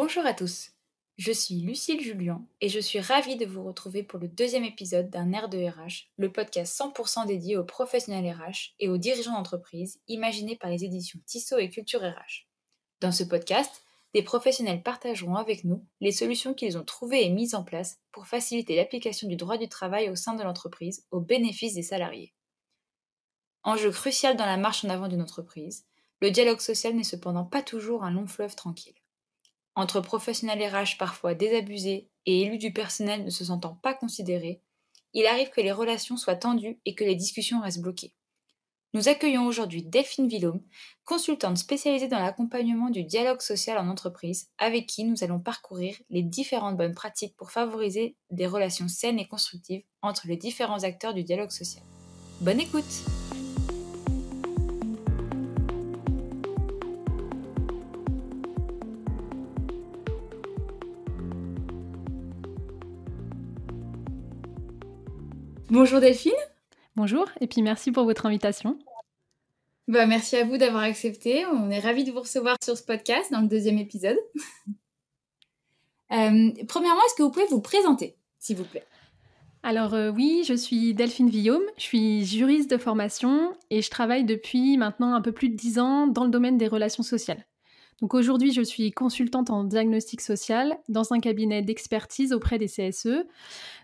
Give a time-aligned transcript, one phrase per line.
[0.00, 0.70] Bonjour à tous,
[1.16, 5.10] je suis Lucille Julien et je suis ravie de vous retrouver pour le deuxième épisode
[5.10, 10.00] d'un Air de RH, le podcast 100% dédié aux professionnels RH et aux dirigeants d'entreprise,
[10.06, 12.46] imaginé par les éditions Tissot et Culture RH.
[13.00, 13.82] Dans ce podcast,
[14.14, 18.28] des professionnels partageront avec nous les solutions qu'ils ont trouvées et mises en place pour
[18.28, 22.32] faciliter l'application du droit du travail au sein de l'entreprise au bénéfice des salariés.
[23.64, 25.86] Enjeu crucial dans la marche en avant d'une entreprise,
[26.20, 28.94] le dialogue social n'est cependant pas toujours un long fleuve tranquille.
[29.78, 34.60] Entre professionnels RH parfois désabusés et élus du personnel ne se sentant pas considérés,
[35.14, 38.12] il arrive que les relations soient tendues et que les discussions restent bloquées.
[38.92, 40.64] Nous accueillons aujourd'hui Delphine Villaume,
[41.04, 46.22] consultante spécialisée dans l'accompagnement du dialogue social en entreprise, avec qui nous allons parcourir les
[46.22, 51.22] différentes bonnes pratiques pour favoriser des relations saines et constructives entre les différents acteurs du
[51.22, 51.84] dialogue social.
[52.40, 53.04] Bonne écoute
[65.70, 66.32] Bonjour Delphine
[66.96, 68.78] Bonjour, et puis merci pour votre invitation.
[69.86, 71.44] Bah, merci à vous d'avoir accepté.
[71.44, 74.18] On est ravis de vous recevoir sur ce podcast dans le deuxième épisode.
[76.10, 78.86] Euh, premièrement, est-ce que vous pouvez vous présenter, s'il vous plaît?
[79.62, 84.24] Alors euh, oui, je suis Delphine Villaume, je suis juriste de formation et je travaille
[84.24, 87.44] depuis maintenant un peu plus de dix ans dans le domaine des relations sociales.
[88.00, 93.26] Donc aujourd'hui, je suis consultante en diagnostic social dans un cabinet d'expertise auprès des CSE.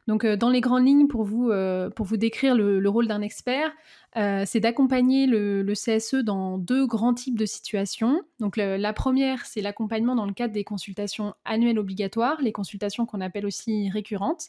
[0.07, 3.23] Donc euh, dans les grandes lignes, pour vous, euh, pour vous décrire le, rôle d'un
[3.23, 3.73] expert,
[4.17, 8.23] euh, c'est d'accompagner le, CSE dans deux grands types de situations.
[8.39, 13.21] Donc la première, c'est l'accompagnement dans le cadre des consultations annuelles obligatoires, les consultations qu'on
[13.21, 14.45] appelle aussi récurrentes.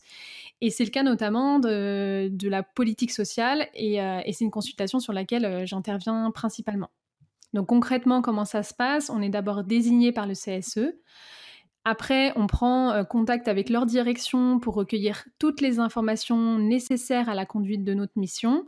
[0.62, 4.00] Et c'est le cas notamment de, la politique sociale et
[4.32, 6.92] c'est une consultation sur laquelle j'interviens principalement.
[7.56, 9.10] Donc concrètement, comment ça se passe?
[9.10, 10.94] On est d'abord désigné par le CSE.
[11.86, 17.34] Après, on prend euh, contact avec leur direction pour recueillir toutes les informations nécessaires à
[17.34, 18.68] la conduite de notre mission.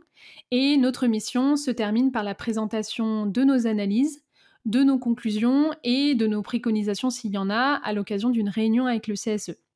[0.50, 4.24] Et notre mission se termine par la présentation de nos analyses,
[4.64, 8.86] de nos conclusions et de nos préconisations s'il y en a à l'occasion d'une réunion
[8.86, 9.67] avec le CSE.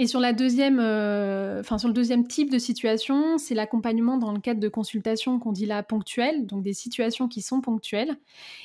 [0.00, 5.38] Et euh, sur le deuxième type de situation, c'est l'accompagnement dans le cadre de consultations
[5.38, 8.16] qu'on dit là ponctuelles, donc des situations qui sont ponctuelles.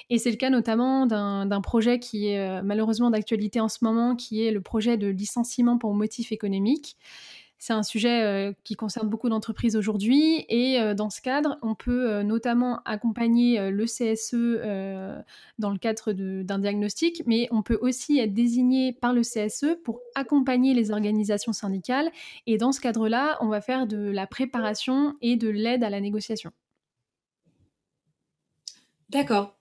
[0.10, 4.16] Et c'est le cas notamment d'un projet qui est euh, malheureusement d'actualité en ce moment,
[4.16, 6.96] qui est le projet de licenciement pour motif économique.
[7.66, 11.74] C'est un sujet euh, qui concerne beaucoup d'entreprises aujourd'hui et euh, dans ce cadre, on
[11.74, 14.36] peut euh, notamment accompagner le CSE
[15.58, 20.00] dans le cadre d'un diagnostic, mais on peut aussi être désigné par le CSE pour
[20.14, 22.12] accompagner les organisations syndicales
[22.46, 26.02] et dans ce cadre-là, on va faire de la préparation et de l'aide à la
[26.02, 26.52] négociation.
[29.10, 29.58] D'accord.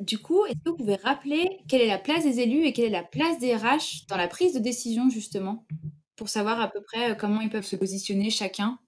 [0.00, 2.86] du coup, est-ce que vous pouvez rappeler quelle est la place des élus et quelle
[2.86, 5.64] est la place des RH dans la prise de décision justement?
[6.20, 8.78] Pour savoir à peu près, comment ils peuvent se positionner chacun?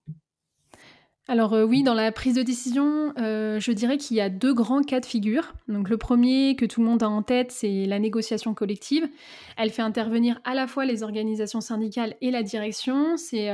[1.29, 5.01] Alors, oui, dans la prise de décision, je dirais qu'il y a deux grands cas
[5.01, 5.55] de figure.
[5.67, 9.09] Donc le premier que tout le monde a en tête, c'est la négociation collective.
[9.57, 13.17] Elle fait intervenir à la fois les organisations syndicales et la direction.
[13.17, 13.49] C'est,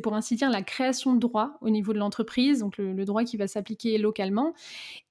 [0.00, 3.36] pour ainsi dire la création de droits au niveau de l'entreprise, donc le droit qui
[3.36, 4.54] va s'appliquer localement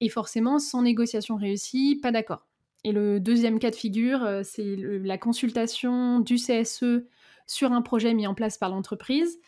[0.00, 2.46] et forcément sans négociation réussie, pas d'accord.
[2.82, 7.04] Et le deuxième cas de figure, c'est la consultation du CSE
[7.46, 9.38] sur un projet mis en place par l'entreprise.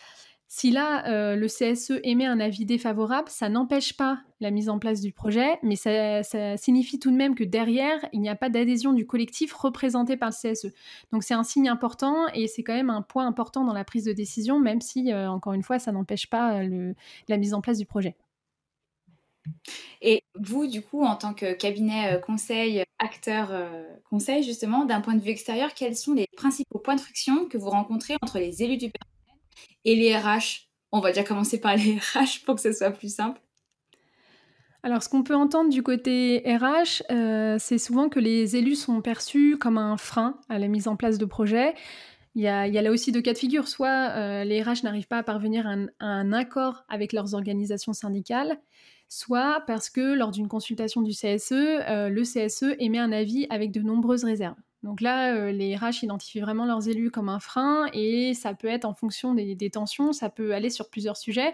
[0.50, 4.78] Si là, euh, le CSE émet un avis défavorable, ça n'empêche pas la mise en
[4.78, 6.22] place du projet, mais ça,
[6.56, 10.30] signifie tout de même que derrière, il n'y a pas d'adhésion du collectif représenté par
[10.30, 10.72] le CSE.
[11.12, 14.04] Donc c'est un signe important et c'est quand même un point important dans la prise
[14.04, 16.94] de décision, même si, euh, encore une fois, ça n'empêche pas euh,
[17.28, 18.16] la mise en place du projet.
[20.00, 25.00] Et vous, du coup, en tant que cabinet euh, conseil, acteur euh, conseil, justement, d'un
[25.00, 28.38] point de vue extérieur, quels sont les principaux points de friction que vous rencontrez entre
[28.38, 29.42] les élus du personnel
[29.84, 33.12] et les RH On va déjà commencer par les RH pour que ce soit plus
[33.12, 33.40] simple.
[34.84, 39.02] Alors, ce qu'on peut entendre du côté RH, euh, c'est souvent que les élus sont
[39.02, 41.74] perçus comme un frein à la mise en place de projets.
[42.36, 43.66] Il y, a, là aussi deux cas de figure.
[43.66, 48.60] Soit les RH n'arrivent pas à parvenir à un, accord avec leurs organisations syndicales,
[49.08, 53.72] soit parce que lors d'une consultation du CSE, euh, le CSE émet un avis avec
[53.72, 54.56] de nombreuses réserves.
[54.84, 58.68] Donc là, euh, les RH identifient vraiment leurs élus comme un frein et ça peut
[58.68, 61.52] être en fonction des, tensions, ça peut aller sur plusieurs sujets.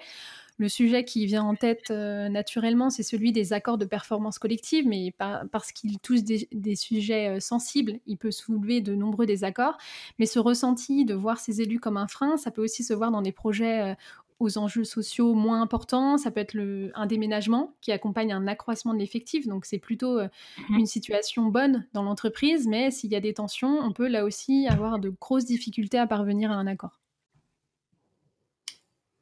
[0.58, 4.86] Le sujet qui vient en tête euh, naturellement, c'est celui des accords de performance collective,
[4.86, 5.12] mais
[5.50, 9.78] parce qu'il touche des, sujets sensibles, il peut soulever de nombreux désaccords.
[10.18, 13.10] Mais ce ressenti de voir ces élus comme un frein, ça peut aussi se voir
[13.10, 13.96] dans des projets
[14.40, 16.18] aux enjeux sociaux moins importants.
[16.18, 19.46] Ça peut être le, un déménagement qui accompagne un accroissement de l'effectif.
[19.46, 20.28] Donc, c'est plutôt euh,
[20.68, 22.66] mmh une situation bonne dans l'entreprise.
[22.66, 26.06] Mais s'il y a des tensions, on peut là aussi avoir de grosses difficultés à
[26.06, 27.00] parvenir à un accord.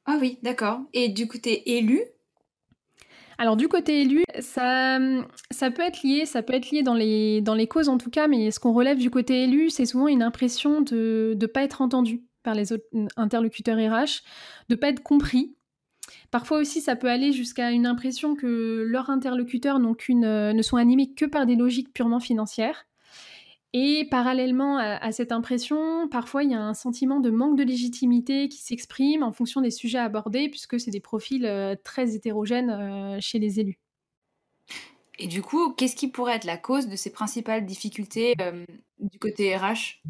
[0.04, 0.80] Ah oui, d'accord.
[0.92, 2.02] Et du côté élu?
[3.38, 4.98] Alors du côté élu, ça,
[5.50, 8.10] ça peut être lié, ça peut être lié dans les, dans les causes en tout
[8.10, 11.64] cas, mais ce qu'on relève du côté élu, c'est souvent une impression de ne pas
[11.64, 12.86] être entendu par les autres
[13.16, 14.22] interlocuteurs RH,
[14.68, 15.54] de pas être compris.
[16.30, 21.12] Parfois aussi, ça peut aller jusqu'à une impression que leurs interlocuteurs euh, ne sont animés
[21.14, 22.86] que par des logiques purement financières.
[23.74, 28.50] Et parallèlement à, cette impression, parfois il y a un sentiment de manque de légitimité
[28.50, 33.16] qui s'exprime en fonction des sujets abordés, puisque c'est des profils euh, très hétérogènes euh,
[33.18, 33.78] chez les élus.
[35.18, 38.34] Et du coup, qu'est-ce qui pourrait être la cause de ces principales difficultés
[38.98, 40.02] du côté RH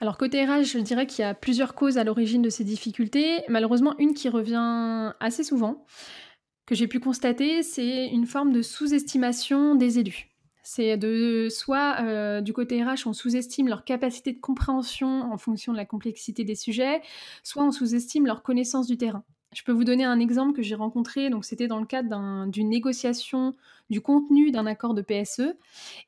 [0.00, 3.42] alors côté RH, je dirais qu'il y a plusieurs causes à l'origine de ces difficultés.
[3.48, 5.84] Malheureusement, une qui revient assez souvent,
[6.64, 10.28] que j'ai pu constater, c'est une forme de sous-estimation des élus.
[10.62, 15.72] C'est de soit euh, du côté RH, on sous-estime leur capacité de compréhension en fonction
[15.72, 17.02] de la complexité des sujets,
[17.42, 19.24] soit on sous-estime leur connaissance du terrain.
[19.52, 21.28] Je peux vous donner un exemple que j'ai rencontré.
[21.28, 23.56] Donc, c'était dans le cadre d'une négociation
[23.90, 25.54] du contenu d'un accord de PSE.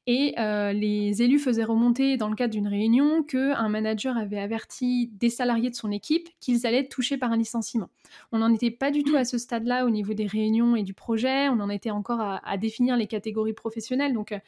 [0.07, 5.11] Et euh, les élus faisaient remonter dans le cadre d'une réunion qu'un manager avait averti
[5.19, 7.89] des salariés de son équipe qu'ils allaient être touchés par un licenciement.
[8.31, 10.95] On n'en était pas du tout à ce stade-là au niveau des réunions et du
[10.95, 11.49] projet.
[11.49, 14.13] On en était encore à, définir les catégories professionnelles.
[14.13, 14.39] Donc, euh,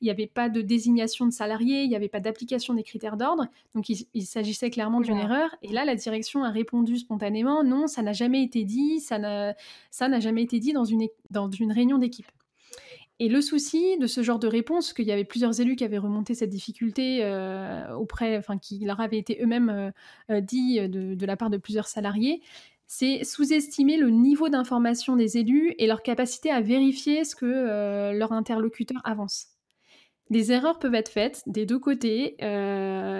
[0.00, 3.16] il n'y avait pas de désignation de salariés, il n'y avait pas d'application des critères
[3.16, 3.46] d'ordre.
[3.74, 5.50] Donc, il, il s'agissait clairement d'une erreur.
[5.62, 10.20] Et là, la direction a répondu spontanément non, ça n'a jamais été dit, ça n'a
[10.20, 12.26] jamais été dit dans une, dans une réunion d'équipe.
[13.20, 15.98] Et le souci de ce genre de réponse, qu'il y avait plusieurs élus qui avaient
[15.98, 19.90] remonté cette difficulté euh, auprès, enfin, qui leur avait été eux-mêmes euh,
[20.30, 22.42] euh, dit de, la part de plusieurs salariés,
[22.86, 28.32] c'est sous-estimer le niveau d'information des élus et leur capacité à vérifier ce que leur
[28.32, 29.53] interlocuteur avance.
[30.30, 32.36] Des erreurs peuvent être faites des deux côtés.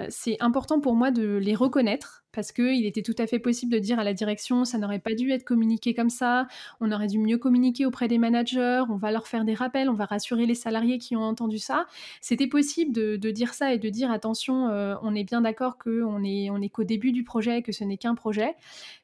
[0.09, 3.79] c'est important pour moi de les reconnaître parce qu'il était tout à fait possible de
[3.79, 6.47] dire à la direction ça n'aurait pas dû être communiqué comme ça,
[6.81, 9.93] on aurait dû mieux communiquer auprès des managers, on va leur faire des rappels, on
[9.93, 11.87] va rassurer les salariés qui ont entendu ça.
[12.21, 16.23] C'était possible de, dire ça et de dire attention, euh, on est bien d'accord qu'on
[16.23, 18.55] est, on est qu'au début du projet, que ce n'est qu'un projet.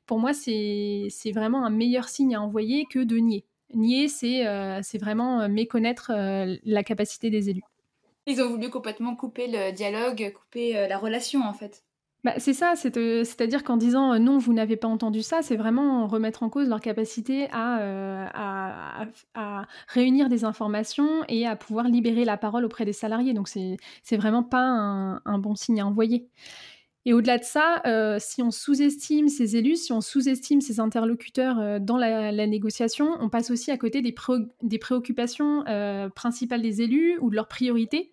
[0.06, 3.46] Pour moi, c'est vraiment un meilleur signe à envoyer que de nier.
[3.74, 7.64] Nier, c'est euh, vraiment méconnaître euh, la capacité des élus.
[8.26, 11.84] Ils ont voulu complètement couper le dialogue, couper la relation en fait.
[12.24, 15.56] Bah, c'est ça, euh, c'est-à-dire qu'en disant euh, non, vous n'avez pas entendu ça, c'est
[15.56, 18.28] vraiment remettre en cause leur capacité à, euh,
[19.34, 23.34] à, réunir des informations et à pouvoir libérer la parole auprès des salariés.
[23.34, 26.30] Donc c'est vraiment pas un, bon signe à envoyer.
[27.06, 27.82] Et au-delà de ça,
[28.20, 33.50] si on sous-estime ces élus, si on sous-estime ces interlocuteurs dans la, négociation, on passe
[33.50, 34.14] aussi à côté des,
[34.62, 35.64] des préoccupations
[36.14, 38.12] principales des élus ou de leurs priorités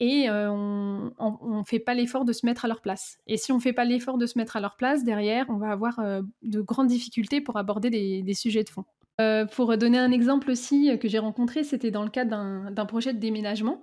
[0.00, 3.18] et euh, on ne fait pas l'effort de se mettre à leur place.
[3.28, 5.58] Et si on ne fait pas l'effort de se mettre à leur place, derrière, on
[5.58, 8.84] va avoir euh, de grandes difficultés pour aborder des, sujets de fond.
[9.20, 13.14] Euh, pour donner un exemple aussi que j'ai rencontré, c'était dans le cadre d'un projet
[13.14, 13.80] de déménagement.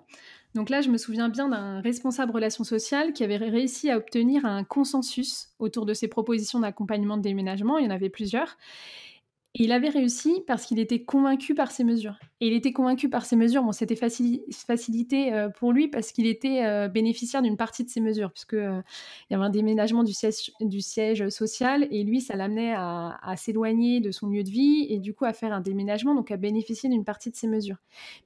[0.56, 4.46] Donc là, je me souviens bien d'un responsable relations sociales qui avait réussi à obtenir
[4.46, 7.78] un consensus autour de ses propositions d'accompagnement de déménagement.
[7.78, 8.58] Il y en avait plusieurs.
[9.56, 12.20] Et il avait réussi parce qu'il était convaincu par ces mesures.
[12.40, 13.64] Et il était convaincu par ces mesures.
[13.64, 18.00] Bon, c'était facilité euh, pour lui parce qu'il était euh, bénéficiaire d'une partie de ces
[18.00, 18.80] mesures, puisque euh,
[19.30, 24.12] il y avait un déménagement du siège, social et lui, ça l'amenait à, s'éloigner de
[24.12, 27.04] son lieu de vie et du coup à faire un déménagement, donc à bénéficier d'une
[27.04, 27.78] partie de ces mesures.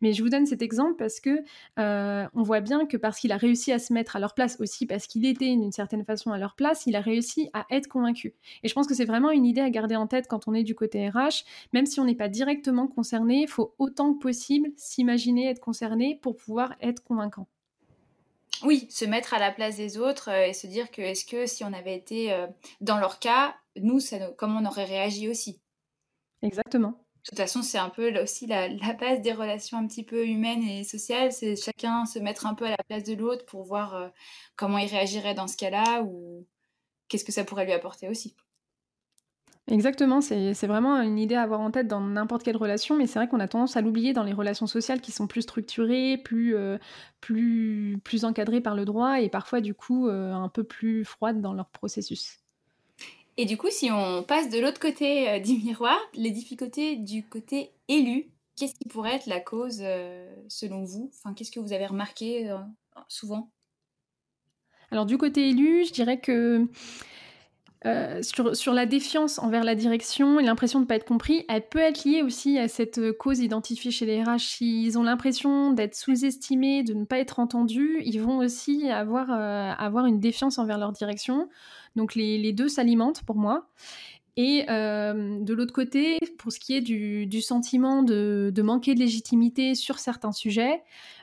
[0.01, 1.39] Mais je vous donne cet exemple parce que
[1.77, 4.85] on voit bien que parce qu'il a réussi à se mettre à leur place aussi,
[4.85, 8.33] parce qu'il était d'une certaine façon à leur place, il a réussi à être convaincu.
[8.63, 10.63] Et je pense que c'est vraiment une idée à garder en tête quand on est
[10.63, 14.69] du côté RH, même si on n'est pas directement concerné, il faut autant que possible
[14.77, 17.47] s'imaginer être concerné pour pouvoir être convaincant.
[18.63, 21.45] Oui, se mettre à la place des autres euh, et se dire que est-ce que
[21.45, 22.47] si on avait été euh,
[22.81, 25.59] dans leur cas, nous, ça, comment on aurait réagi aussi?
[26.41, 27.03] Exactement.
[27.23, 30.63] De toute façon, c'est un peu aussi la, base des relations un petit peu humaines
[30.63, 33.95] et sociales, c'est chacun se mettre un peu à la place de l'autre pour voir
[33.95, 34.09] euh,
[34.57, 36.45] comment il réagirait dans ce cas-là ou
[37.07, 38.35] qu'est-ce que ça pourrait lui apporter aussi.
[39.71, 43.17] Exactement, c'est vraiment une idée à avoir en tête dans n'importe quelle relation, mais c'est
[43.17, 46.53] vrai qu'on a tendance à l'oublier dans les relations sociales qui sont plus structurées, plus,
[46.57, 46.77] euh,
[47.21, 51.39] plus, plus encadrées par le droit et parfois du coup euh, un peu plus froides
[51.39, 52.39] dans leur processus.
[53.37, 57.25] Et du coup, si on passe de l'autre côté euh, du miroir, les difficultés du
[57.25, 58.27] côté élu,
[58.57, 59.81] qu'est-ce qui pourrait être la cause
[60.49, 61.09] selon vous?
[61.17, 62.53] Enfin, qu'est-ce que vous avez remarqué
[63.07, 63.49] souvent?
[64.91, 66.67] Alors du côté élu, je dirais que
[67.85, 71.67] Euh, sur, la défiance envers la direction et l'impression de ne pas être compris, elle
[71.67, 74.39] peut être liée aussi à cette cause identifiée chez les RH.
[74.39, 80.05] S'ils ont l'impression d'être sous-estimés, de ne pas être entendus, ils vont aussi avoir, euh,
[80.05, 81.49] une défiance envers leur direction.
[81.95, 83.67] Donc les, deux s'alimentent pour moi.
[84.35, 88.99] Et euh, de l'autre côté, pour ce qui est du, sentiment de, de, manquer de
[88.99, 90.81] légitimité sur certains sujets,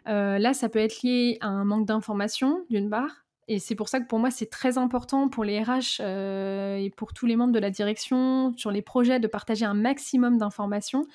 [0.08, 3.88] euh, là, ça peut être lié à un manque d'information, d'une part, et c'est pour
[3.88, 7.36] ça que pour moi, c'est très important pour les RH euh, et pour tous les
[7.36, 11.06] membres de la direction sur les projets de partager un maximum d'informations,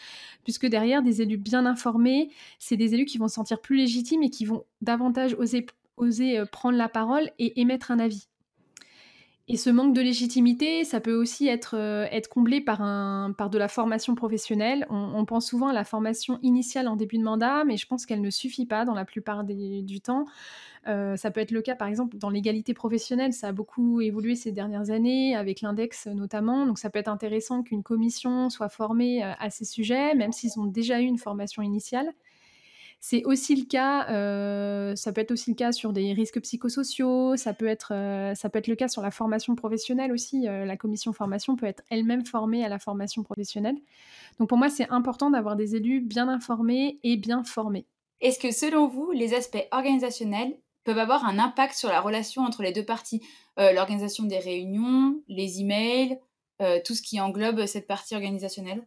[0.44, 2.30] puisque derrière, des élus bien informés,
[2.60, 5.66] c'est des élus qui vont se sentir plus légitimes et qui vont davantage oser,
[5.98, 8.28] oser euh, prendre la parole et émettre un avis.
[9.48, 14.16] Et ce manque de légitimité, ça peut aussi être, euh, comblé par, de la formation
[14.16, 14.88] professionnelle.
[14.90, 18.22] On, pense souvent à la formation initiale en début de mandat, mais je pense qu'elle
[18.22, 20.26] ne suffit pas dans la plupart du temps.
[20.88, 23.34] Euh, ça peut être le cas, par exemple, dans l'égalité professionnelle.
[23.34, 26.66] Ça a beaucoup évolué ces dernières années, avec l'index notamment.
[26.66, 30.60] Donc, ça peut être intéressant qu'une commission soit formée euh, à ces sujets, même s'ils
[30.60, 32.14] ont déjà eu une formation initiale.
[33.08, 37.38] C'est aussi le cas, euh, ça peut être aussi le cas sur des risques psychosociaux,
[37.38, 40.48] ça peut être, euh, ça peut être le cas sur la formation professionnelle aussi.
[40.48, 43.78] Euh, la commission formation peut être elle-même formée à la formation professionnelle.
[44.40, 47.86] Donc pour moi, c'est important d'avoir des élus bien informés et bien formés.
[48.22, 52.64] Est-ce que selon vous, les aspects organisationnels peuvent avoir un impact sur la relation entre
[52.64, 53.22] les deux parties.
[53.56, 56.18] L'organisation des réunions, les emails,
[56.84, 58.84] tout ce qui englobe cette partie organisationnelle?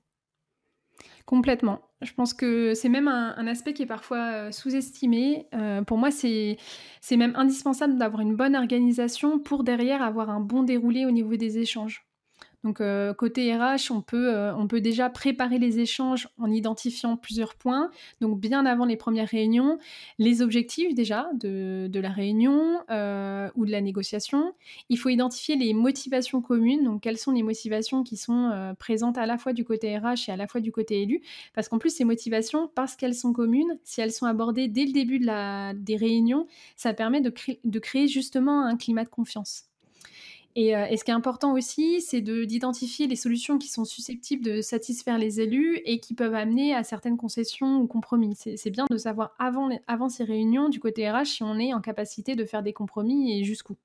[1.29, 1.83] Complètement.
[2.01, 5.47] Je pense que c'est même un, aspect qui est parfois euh, sous-estimé.
[5.53, 6.57] Euh, pour moi, c'est
[7.11, 11.59] même indispensable d'avoir une bonne organisation pour derrière avoir un bon déroulé au niveau des
[11.59, 12.08] échanges.
[12.69, 17.17] Donc euh, côté RH, on peut, euh, on peut déjà préparer les échanges en identifiant
[17.17, 17.91] plusieurs points.
[18.21, 19.79] Donc bien avant les premières réunions,
[20.19, 24.53] les objectifs déjà de, la réunion euh, ou de la négociation.
[24.91, 26.85] Il faut identifier les motivations communes.
[26.85, 30.33] Donc quelles sont les motivations qui sont présentes à la fois du côté RH et
[30.33, 31.23] à la fois du côté élu?
[31.55, 34.93] Parce qu'en plus ces motivations, parce qu'elles sont communes, si elles sont abordées dès le
[34.93, 36.47] début des réunions,
[36.77, 39.69] ça permet de créer justement un climat de confiance.
[40.61, 44.43] Et, euh, et, ce qui est important aussi, c'est d'identifier les solutions qui sont susceptibles
[44.43, 48.35] de satisfaire les élus et qui peuvent amener à certaines concessions ou compromis.
[48.35, 51.81] C'est bien de savoir avant, avant ces réunions du côté RH si on est en
[51.81, 53.77] capacité de faire des compromis et jusqu'où.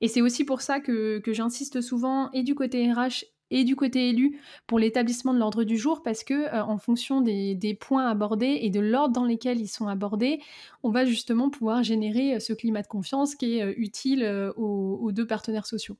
[0.00, 3.76] Et c'est aussi pour ça que, que j'insiste souvent et du côté RH et du
[3.76, 8.08] côté élu pour l'établissement de l'ordre du jour parce que euh, en fonction des, points
[8.08, 10.40] abordés et de l'ordre dans lesquels ils sont abordés,
[10.82, 14.24] on va justement pouvoir générer euh, ce climat de confiance qui est euh, utile
[14.56, 15.96] aux, deux partenaires sociaux.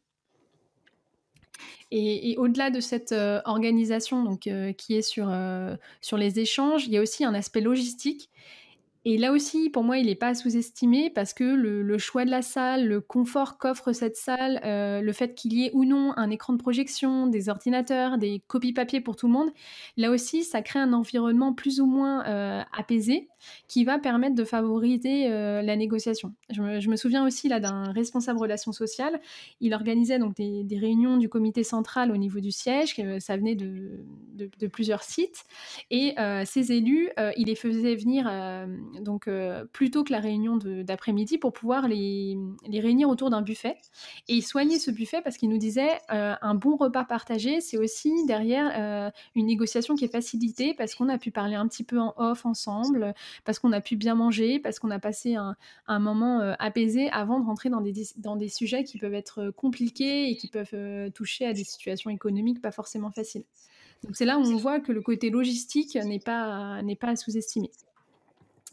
[1.91, 5.31] Et, au-delà de cette organisation donc, qui est sur,
[6.01, 8.31] sur les échanges, il y a aussi un aspect logistique
[9.05, 12.43] et là aussi, pour moi, il n'est pas sous-estimé parce que le, choix de la
[12.43, 16.31] salle, le confort qu'offre cette salle, euh, le fait qu'il y ait ou non un
[16.31, 19.51] écran de projection, des ordinateurs, des copies papier pour tout le monde,
[19.97, 23.29] là aussi, ça crée un environnement plus ou moins euh, apaisé
[23.67, 26.33] qui va permettre de favoriser euh, la négociation.
[26.51, 29.21] Je me, souviens aussi là d'un responsable relations sociales.
[29.61, 32.95] Il organisait donc des, réunions du comité central au niveau du siège.
[33.19, 34.05] Ça venait de,
[34.35, 35.45] de, de plusieurs sites.
[35.91, 38.29] Et ces élus, il les faisait venir
[39.01, 42.37] donc euh, plutôt que la réunion d'après-midi pour pouvoir les,
[42.69, 43.77] réunir autour d'un buffet.
[44.29, 47.79] Et il soignait ce buffet parce qu'il nous disait euh, un bon repas partagé, c'est
[47.79, 51.85] aussi derrière euh, une négociation qui est facilitée parce qu'on a pu parler un petit
[51.85, 55.57] peu en off ensemble, parce qu'on a pu bien manger, parce qu'on a passé un,
[55.87, 59.51] un moment euh, apaisé avant de rentrer dans des, dans des sujets qui peuvent être
[59.51, 63.45] compliqués et qui peuvent toucher à des situations économiques pas forcément faciles.
[64.05, 67.17] Donc c'est là où on voit que le côté logistique n'est pas, n'est pas à
[67.17, 67.71] sous-estimer.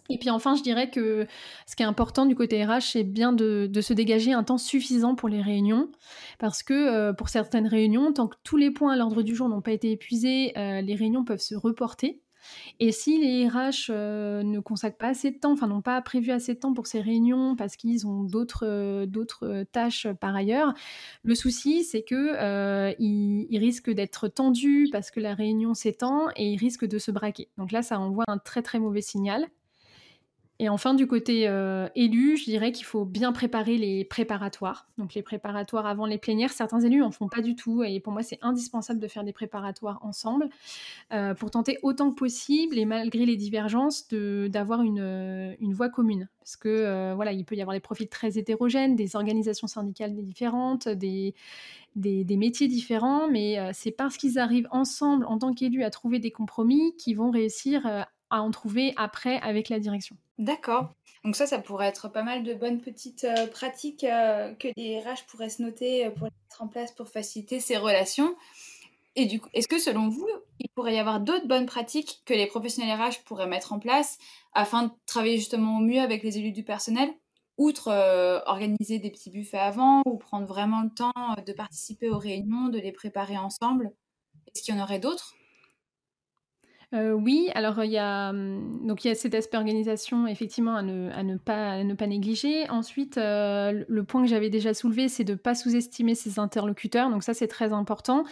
[0.09, 1.27] Et puis enfin, je dirais que
[1.67, 5.15] ce qui est important du côté RH, c'est bien de, se dégager un temps suffisant
[5.15, 5.89] pour les réunions,
[6.39, 9.47] parce que euh, pour certaines réunions, tant que tous les points à l'ordre du jour
[9.47, 12.21] n'ont pas été épuisés, euh, les réunions peuvent se reporter.
[12.79, 16.31] Et si les RH euh, ne consacrent pas assez de temps, enfin n'ont pas prévu
[16.31, 20.73] assez de temps pour ces réunions parce qu'ils ont d'autres tâches par ailleurs,
[21.23, 26.49] le souci c'est que ils, ils, risquent d'être tendus parce que la réunion s'étend et
[26.49, 27.49] ils risquent de se braquer.
[27.57, 29.45] Donc là, ça envoie un très très mauvais signal.
[30.61, 34.89] Et enfin, du côté euh, élu, je dirais qu'il faut bien préparer les préparatoires.
[34.97, 37.81] Donc les préparatoires avant les plénières, certains élus en font pas du tout.
[37.81, 40.49] Et pour moi, c'est indispensable de faire des préparatoires ensemble
[41.13, 46.27] euh, pour tenter autant que possible, et malgré les divergences, d'avoir une, une voie commune.
[46.39, 50.13] Parce que euh, voilà, il peut y avoir des profils très hétérogènes, des organisations syndicales
[50.25, 51.35] différentes, des,
[51.95, 55.89] des, des métiers différents, mais euh, c'est parce qu'ils arrivent ensemble en tant qu'élus à
[55.89, 60.15] trouver des compromis qu'ils vont réussir à en trouver après avec la direction.
[60.37, 60.93] D'accord.
[61.23, 64.99] Donc ça, ça pourrait être pas mal de bonnes petites euh, pratiques euh, que les
[64.99, 68.35] RH pourraient se noter euh, pour mettre en place pour faciliter ces relations.
[69.15, 72.33] Et du coup, est-ce que selon vous, il pourrait y avoir d'autres bonnes pratiques que
[72.33, 74.17] les professionnels RH pourraient mettre en place
[74.53, 77.09] afin de travailler justement au mieux avec les élus du personnel,
[77.57, 77.89] outre
[78.45, 81.11] organiser des petits buffets avant ou prendre vraiment le temps
[81.45, 83.91] de participer aux réunions, de les préparer ensemble?
[84.47, 85.33] Est-ce qu'il y en aurait d'autres?
[86.95, 90.75] Euh, oui, alors il y a hum, donc il y a cet aspect organisation effectivement
[90.75, 92.67] à ne, ne pas ne négliger.
[92.69, 97.11] Ensuite, euh, le point que j'avais déjà soulevé, c'est de pas sous-estimer ses interlocuteurs.
[97.11, 98.23] Donc ça, c'est très important.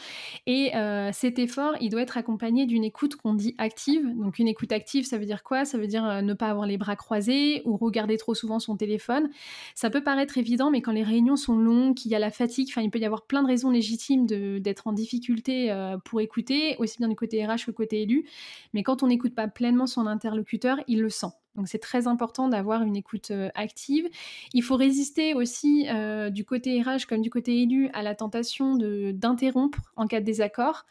[0.47, 4.03] Et euh, cet effort, il doit être accompagné d'une écoute qu'on dit active.
[4.17, 5.63] Donc une écoute active, ça veut dire quoi?
[5.63, 9.29] Ça veut dire ne pas avoir les bras croisés ou regarder trop souvent son téléphone.
[9.75, 12.69] Ça peut paraître évident, mais quand les réunions sont longues, qu'il y a la fatigue,
[12.75, 15.71] il peut y avoir plein de raisons légitimes d'être en difficulté
[16.05, 18.25] pour écouter, aussi bien du côté RH que du côté élu.
[18.73, 21.33] Mais quand on n'écoute pas pleinement son interlocuteur, il le sent.
[21.57, 24.07] Donc c'est très important d'avoir une écoute euh, active.
[24.53, 28.75] Il faut résister aussi euh, du côté RH comme du côté élu à la tentation
[28.75, 30.85] d'interrompre en cas de désaccord.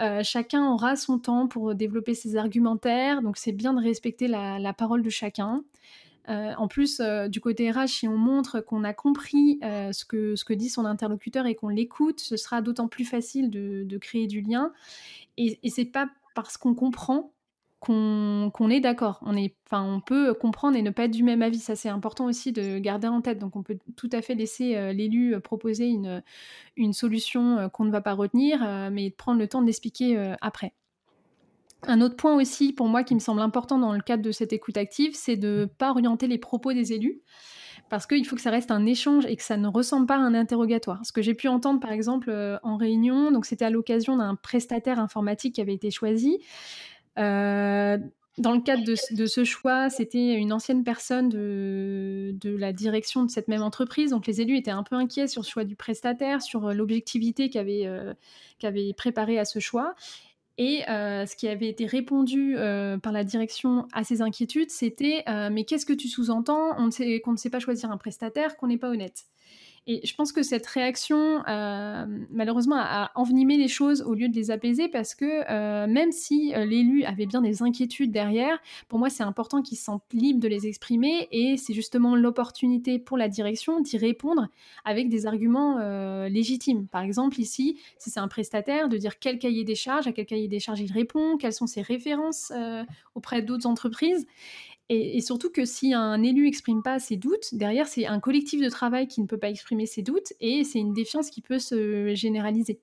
[0.00, 4.72] Euh, chacun aura son temps pour développer ses argumentaires, donc c'est bien de respecter la,
[4.72, 5.64] parole de chacun.
[6.28, 10.52] en plus, du côté RH, si on montre qu'on a compris ce, que, ce que
[10.52, 14.70] dit son interlocuteur et qu'on l'écoute, ce sera d'autant plus facile de, créer du lien.
[15.38, 17.32] Et, et c'est pas parce qu'on comprend
[17.80, 19.20] qu'on est d'accord.
[19.24, 19.36] On,
[19.72, 21.58] on peut comprendre et ne pas être du même avis.
[21.58, 23.38] Ça, c'est important aussi de garder en tête.
[23.38, 27.84] Donc, on peut tout à fait laisser euh, l'élu euh, proposer une, solution euh, qu'on
[27.84, 30.74] ne va pas retenir, mais prendre le temps de l'expliquer après.
[31.82, 34.52] Un autre point aussi, pour moi, qui me semble important dans le cadre de cette
[34.52, 37.20] écoute active, c'est de ne pas orienter les propos des élus
[37.88, 40.20] parce qu'il faut que ça reste un échange et que ça ne ressemble pas à
[40.20, 41.04] un interrogatoire.
[41.04, 44.34] Ce que j'ai pu entendre par exemple euh, en réunion, donc c'était à l'occasion d'un
[44.34, 46.38] prestataire informatique qui avait été choisi.
[47.18, 47.98] Euh,
[48.38, 53.48] dans le cadre de, ce choix, c'était une ancienne personne de, la direction de cette
[53.48, 54.10] même entreprise.
[54.10, 57.86] Donc les élus étaient un peu inquiets sur le choix du prestataire, sur l'objectivité qu'avait
[57.86, 58.12] euh,
[58.94, 59.94] préparé à ce choix.
[60.58, 65.22] Et euh, ce qui avait été répondu euh, par la direction à ces inquiétudes, c'était
[65.28, 66.74] euh, Mais qu'est-ce que tu sous-entends?
[66.76, 69.24] Qu'on ne sait pas choisir un prestataire, qu'on n'est pas honnête.
[69.88, 74.34] Et je pense que cette réaction, euh, malheureusement, a envenimé les choses au lieu de
[74.34, 78.98] les apaiser parce que euh, même si euh, l'élu avait bien des inquiétudes derrière, pour
[78.98, 83.16] moi, c'est important qu'il se sente libre de les exprimer et c'est justement l'opportunité pour
[83.16, 84.48] la direction d'y répondre
[84.84, 85.78] avec des arguments
[86.26, 86.88] légitimes.
[86.88, 90.26] Par exemple, ici, si c'est un prestataire, de dire quel cahier des charges, à quel
[90.26, 92.52] cahier des charges il répond, quelles sont ses références
[93.14, 94.26] auprès d'autres entreprises.
[94.88, 98.68] Et, surtout que si un élu exprime pas ses doutes, derrière, c'est un collectif de
[98.68, 102.14] travail qui ne peut pas exprimer ses doutes et c'est une défiance qui peut se
[102.14, 102.80] généraliser.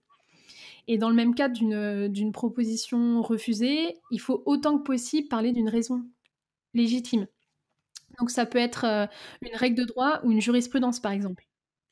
[0.90, 1.56] Et dans le même cadre
[2.10, 6.04] d'une proposition refusée, il faut autant que possible parler d'une raison
[6.74, 7.28] légitime.
[8.20, 9.08] Donc ça peut être euh,
[9.42, 11.46] une règle de droit ou une jurisprudence, par exemple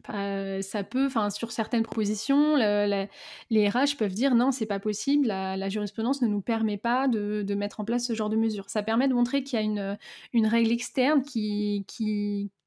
[0.08, 5.70] ça peut, enfin, sur certaines propositions, les RH peuvent dire non, c'est pas possible, la,
[5.70, 8.70] jurisprudence ne nous permet pas de, mettre en place ce genre de mesures.
[8.70, 9.98] Ça permet de montrer qu'il y a
[10.34, 11.86] une, règle externe qui,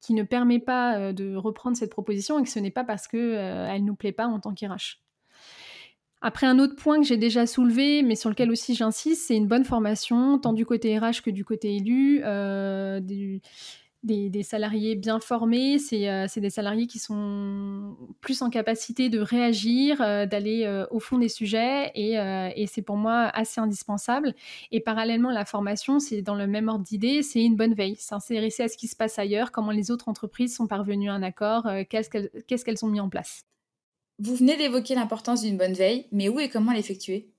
[0.09, 3.81] ne permet pas de reprendre cette proposition et que ce n'est pas parce qu'elle elle
[3.81, 4.99] ne nous plaît pas en tant qu'RH.
[6.27, 9.45] Après, un autre point que j'ai déjà soulevé, mais sur lequel aussi j'insiste, c'est une
[9.45, 12.21] bonne formation, tant du côté RH que du côté élu.
[12.23, 12.99] Euh,
[14.43, 20.25] salariés bien formés, euh, c'est des salariés qui sont plus en capacité de réagir, euh,
[20.25, 24.33] d'aller euh, au fond des sujets, et, et c'est pour moi assez indispensable.
[24.71, 28.63] Et parallèlement, la formation, c'est dans le même ordre d'idée, c'est une bonne veille, s'intéresser
[28.63, 31.67] à ce qui se passe ailleurs, comment les autres entreprises sont parvenues à un accord,
[31.89, 32.09] qu'est-ce
[32.65, 33.45] qu'elles ont mis en place.
[34.19, 37.34] Vous venez d'évoquer l'importance d'une bonne veille, mais où et comment l'effectuer?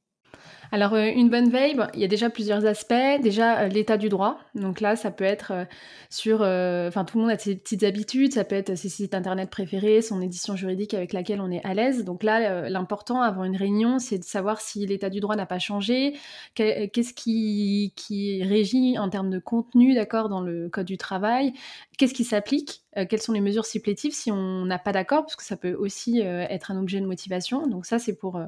[0.72, 2.94] Alors, euh, une bonne veille, il y a déjà plusieurs aspects.
[3.22, 4.38] Déjà, euh, l'état du droit.
[4.55, 5.64] Donc là, ça peut être euh,
[6.11, 6.37] sur...
[6.37, 8.33] Enfin, tout le monde a ses petites habitudes.
[8.33, 11.74] Ça peut être ses sites internet préférés, son édition juridique avec laquelle on est à
[11.74, 12.05] l'aise.
[12.05, 15.59] Donc là, l'important avant une réunion, c'est de savoir si l'état du droit n'a pas
[15.59, 16.14] changé,
[16.55, 21.52] qu'est-ce qui, qui régit en termes de contenu, d'accord, dans le Code du travail,
[21.98, 25.44] qu'est-ce qui s'applique quelles sont les mesures supplétives si on n'a pas d'accord, parce que
[25.44, 27.66] ça peut aussi être un objet de motivation.
[27.66, 28.40] Donc ça, c'est pour,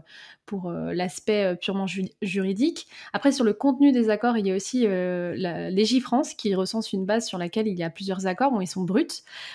[0.46, 2.07] pour l'aspect purement juridique.
[3.12, 7.04] Après, sur le contenu des accords, il y a aussi la Légifrance qui recense une
[7.04, 8.50] base sur laquelle il y a plusieurs accords.
[8.50, 9.06] Bon, ils sont bruts.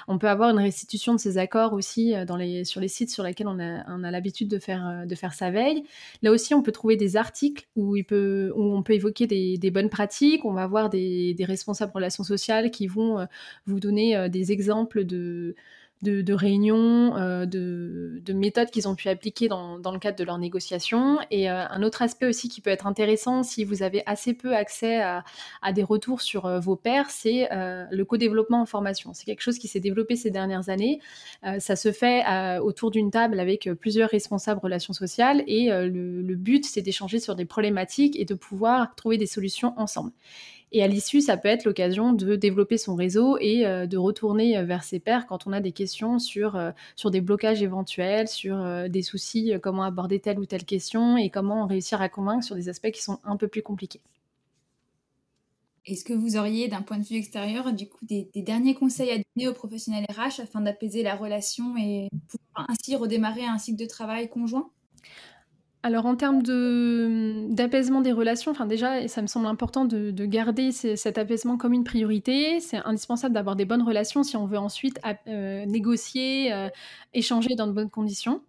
[0.08, 3.48] On peut avoir une restitution de ces accords aussi les, sur les sites sur lesquels
[3.48, 5.84] on a, l'habitude de faire, de faire sa veille.
[6.22, 10.46] Là aussi, on peut trouver des articles où, on peut évoquer des, bonnes pratiques.
[10.46, 13.28] On va avoir des, des responsables relations sociales qui vont
[13.66, 15.56] vous donner des exemples de,
[16.04, 21.20] de, réunions, euh, de, méthodes qu'ils ont pu appliquer dans, le cadre de leurs négociations.
[21.32, 24.56] Et euh, un autre aspect aussi qui peut être intéressant si vous avez assez peu
[24.56, 25.24] accès à,
[25.74, 29.14] des retours sur euh, vos pairs, c'est le co-développement en formation.
[29.14, 31.00] C'est quelque chose qui s'est développé ces dernières années.
[31.60, 32.24] ça se fait
[32.60, 37.46] autour d'une table avec plusieurs responsables relations sociales et le but, c'est d'échanger sur des
[37.46, 40.12] problématiques et de pouvoir trouver des solutions ensemble.
[40.76, 44.58] Et à l'issue, ça peut être l'occasion de développer son réseau et euh, de retourner
[44.58, 46.72] euh, vers ses pairs quand on a des questions sur, euh,
[47.12, 52.02] des blocages éventuels, sur des soucis, comment aborder telle ou telle question et comment réussir
[52.02, 54.02] à convaincre sur des aspects qui sont un peu plus compliqués.
[55.86, 59.50] Est-ce que vous auriez, d'un point de vue extérieur, des, des, derniers conseils à donner
[59.50, 64.28] aux professionnels RH afin d'apaiser la relation et pouvoir ainsi redémarrer un cycle de travail
[64.28, 64.72] conjoint?
[65.84, 66.42] Alors en termes
[67.54, 71.84] d'apaisement des relations, enfin déjà, ça me semble important de, garder cet apaisement comme une
[71.84, 72.62] priorité.
[72.62, 76.70] C'est indispensable d'avoir des bonnes relations si on veut ensuite euh, négocier, euh,
[77.14, 78.42] échanger dans de bonnes conditions.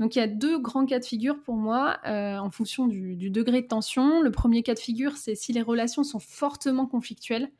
[0.00, 3.30] Donc il y a deux grands cas de figure pour moi euh, en fonction du,
[3.30, 4.22] degré de tension.
[4.22, 7.50] Le premier cas de figure, c'est si les relations sont fortement conflictuelles.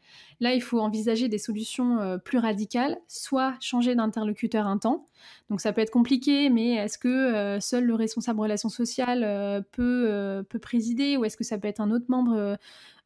[0.41, 5.07] Là, il faut envisager des solutions euh, plus radicales, soit changer d'interlocuteur un temps.
[5.51, 10.43] Donc ça peut être compliqué, mais est-ce que euh, seul le responsable relations sociales peut,
[10.49, 12.57] peut présider ou est-ce que ça peut être un autre membre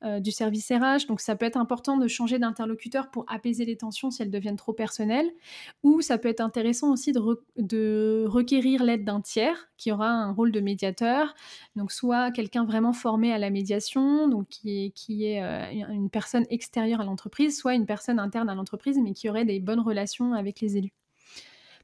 [0.05, 1.07] euh, du service RH.
[1.09, 4.57] Donc ça peut être important de changer d'interlocuteur pour apaiser les tensions si elles deviennent
[4.57, 5.31] trop personnelles.
[5.83, 10.53] Ou ça peut être intéressant aussi de, requérir l'aide d'un tiers qui aura un rôle
[10.53, 11.35] de médiateur.
[11.77, 16.11] Donc soit quelqu'un vraiment formé à la médiation, donc qui est, qui est euh, une
[16.11, 19.81] personne extérieure à l'entreprise, soit une personne interne à l'entreprise, mais qui aurait des bonnes
[19.81, 20.93] relations avec les élus.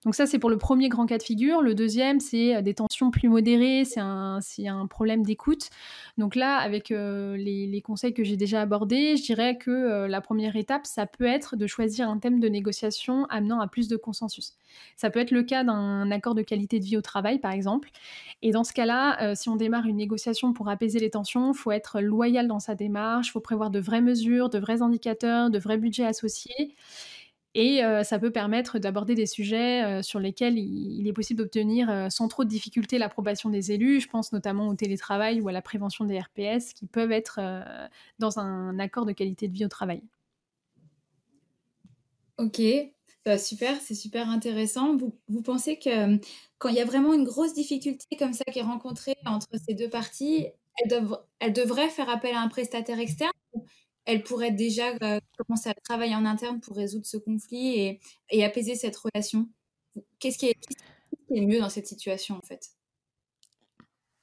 [0.07, 1.61] Donc ça, c'est pour le premier grand cas de figure.
[1.61, 4.41] Le deuxième, c'est euh, des tensions plus modérées, c'est un,
[4.89, 5.69] problème d'écoute.
[6.17, 10.23] Donc là, avec euh, les, conseils que j'ai déjà abordés, je dirais que euh, la
[10.23, 13.97] première étape, ça peut être de choisir un thème de négociation amenant à plus de
[13.97, 14.55] consensus.
[14.97, 17.91] Ça peut être le cas d'un accord de qualité de vie au travail, par exemple.
[18.41, 22.01] Et dans ce cas-là, si on démarre une négociation pour apaiser les tensions, faut être
[22.01, 26.07] loyal dans sa démarche, faut prévoir de vraies mesures, de vrais indicateurs, de vrais budgets
[26.07, 26.75] associés.
[27.55, 32.45] Et ça peut permettre d'aborder des sujets sur lesquels il, est possible d'obtenir sans trop
[32.45, 34.01] de difficultés l'approbation des élus.
[34.01, 37.41] Je pense notamment au télétravail ou à la prévention des RPS qui peuvent être
[38.21, 40.03] dans un accord de qualité de vie au travail.
[42.41, 42.63] Ok,
[43.27, 44.97] bah, super, c'est super intéressant.
[44.97, 46.19] Vous, pensez que
[46.59, 49.75] quand il y a vraiment une grosse difficulté comme ça qui est rencontrée entre ces
[49.75, 50.47] deux parties,
[51.39, 53.33] elles devraient faire appel à un prestataire externe
[54.05, 58.75] elle pourrait déjà euh, commencer à travailler en interne pour résoudre ce conflit et, apaiser
[58.75, 59.49] cette relation.
[60.19, 60.77] Qu'est-ce qui, qui,
[61.35, 62.71] est mieux dans cette situation en fait?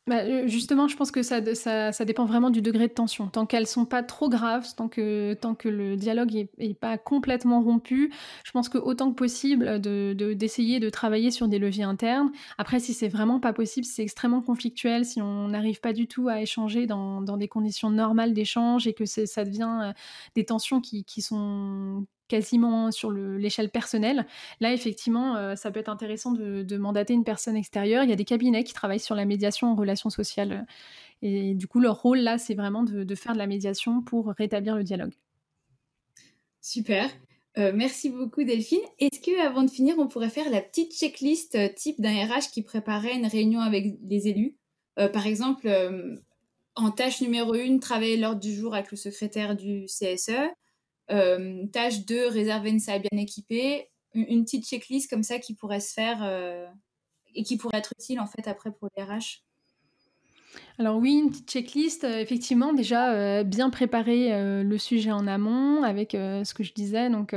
[0.08, 1.41] Bah, euh, justement, je pense que ça,
[1.91, 3.28] ça, dépend vraiment du degré de tension.
[3.28, 7.62] Tant qu'elles sont pas trop graves, tant que, tant que le dialogue est, pas complètement
[7.62, 8.13] rompu,
[8.46, 12.32] je pense que autant que possible d'essayer de, de, travailler sur des leviers internes.
[12.58, 16.08] Après, si c'est vraiment pas possible, si c'est extrêmement conflictuel, si on n'arrive pas du
[16.08, 19.93] tout à échanger dans, dans des conditions normales d'échange et que ça devient euh,
[20.36, 24.25] des tensions qui, qui sont quasiment sur l'échelle personnelle.
[24.59, 28.03] Là, effectivement, euh, ça peut être intéressant de, mandater une personne extérieure.
[28.03, 30.65] Il y a des cabinets qui travaillent sur la médiation en relations sociales.
[31.21, 34.75] Et du coup, leur rôle, là, c'est vraiment de, faire de la médiation pour rétablir
[34.75, 35.13] le dialogue.
[36.61, 37.09] Super.
[37.57, 38.79] Euh, merci beaucoup Delphine.
[38.99, 42.51] Est-ce que avant de finir, on pourrait faire la petite checklist euh, type d'un RH
[42.53, 44.55] qui préparait une réunion avec les élus?
[45.13, 45.69] Par exemple,
[46.77, 50.31] en tâche numéro une, travailler l'ordre du jour avec le secrétaire du CSE.
[51.12, 53.89] Euh, tâche 2, réserver une salle bien équipée.
[54.13, 56.65] Une, petite checklist comme ça qui pourrait se faire euh,
[57.36, 59.43] et qui pourrait être utile en fait après pour les RH.
[60.79, 65.25] Alors oui, une petite checklist, euh, effectivement, déjà euh, bien préparer euh, le sujet en
[65.25, 67.36] amont avec ce que je disais, donc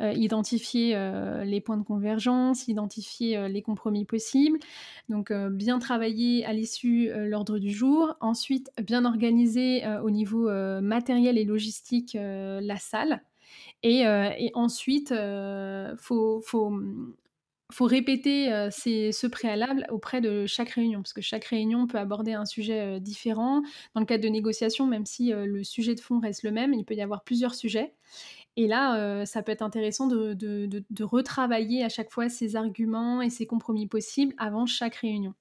[0.00, 0.96] identifier
[1.44, 4.58] les points de convergence, identifier les compromis possibles,
[5.08, 11.44] donc bien travailler à l'issue l'ordre du jour, ensuite bien organiser au niveau matériel et
[11.44, 13.22] logistique la salle.
[13.82, 14.04] Et,
[14.54, 16.42] ensuite, il faut,
[17.72, 22.32] faut répéter euh, ce préalable auprès de chaque réunion, parce que chaque réunion peut aborder
[22.32, 23.62] un sujet euh, différent.
[23.94, 26.72] Dans le cadre de négociations, même si euh, le sujet de fond reste le même,
[26.72, 27.94] il peut y avoir plusieurs sujets.
[28.56, 33.30] Et là, ça peut être intéressant de, de, retravailler à chaque fois ces arguments et
[33.30, 35.32] ces compromis possibles avant chaque réunion.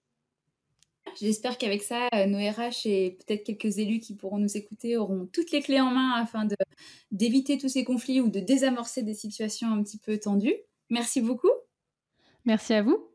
[1.20, 5.50] J'espère qu'avec ça, nos RH et peut-être quelques élus qui pourront nous écouter auront toutes
[5.50, 6.48] les clés en main afin
[7.10, 10.58] d'éviter tous ces conflits ou de désamorcer des situations un petit peu tendues.
[10.92, 11.50] Merci beaucoup.
[12.48, 13.06] Merci à vous.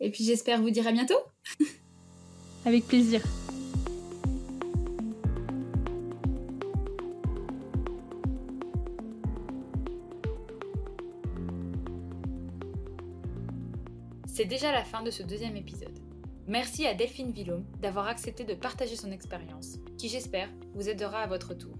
[0.00, 1.14] Et puis j'espère vous dire à bientôt.
[2.64, 3.22] Avec plaisir.
[14.26, 15.96] C'est déjà la fin de ce deuxième épisode.
[16.48, 21.28] Merci à Delphine Villaume d'avoir accepté de partager son expérience, qui j'espère vous aidera à
[21.28, 21.76] votre tour.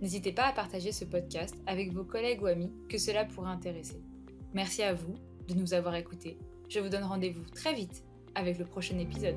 [0.00, 4.00] N'hésitez pas à partager ce podcast avec vos collègues ou amis que cela pourrait intéresser.
[4.54, 5.14] Merci à vous
[5.54, 6.38] de nous avoir écoutés.
[6.68, 9.36] Je vous donne rendez-vous très vite avec le prochain épisode.